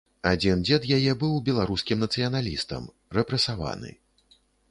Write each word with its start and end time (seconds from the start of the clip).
Адзін 0.29 0.61
дзед 0.67 0.87
яе 0.97 1.11
быў 1.23 1.35
беларускім 1.49 2.01
нацыяналістам, 2.05 2.89
рэпрэсаваны. 3.21 3.91